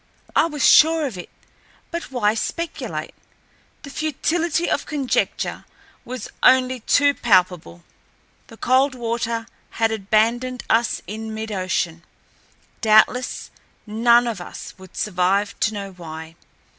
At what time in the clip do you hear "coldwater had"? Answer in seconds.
8.57-9.91